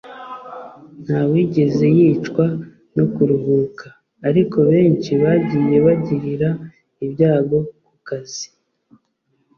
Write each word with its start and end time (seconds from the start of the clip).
.Ntawigeze 1.03 1.85
yicwa 1.97 2.45
no 2.95 3.05
kuruhuka, 3.13 3.87
ariko 4.27 4.57
benshi 4.71 5.11
bagiye 5.23 5.77
bagirira 5.85 6.49
ibyago 7.05 7.57
ku 7.87 7.95
kazi. 8.07 8.47